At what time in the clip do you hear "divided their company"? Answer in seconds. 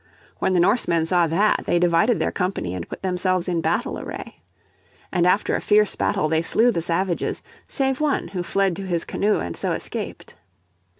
1.77-2.73